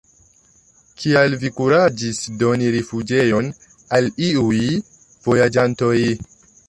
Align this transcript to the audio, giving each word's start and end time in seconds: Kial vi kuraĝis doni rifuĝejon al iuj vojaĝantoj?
Kial 1.01 1.35
vi 1.43 1.51
kuraĝis 1.59 2.21
doni 2.43 2.71
rifuĝejon 2.77 3.51
al 3.99 4.09
iuj 4.29 4.63
vojaĝantoj? 5.29 5.97